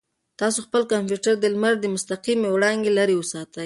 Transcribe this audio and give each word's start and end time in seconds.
تاسو 0.39 0.59
خپل 0.65 0.81
کمپیوټر 0.93 1.33
د 1.39 1.45
لمر 1.53 1.73
له 1.83 1.87
مستقیمې 1.95 2.49
وړانګې 2.51 2.91
لرې 2.97 3.15
وساتئ. 3.17 3.59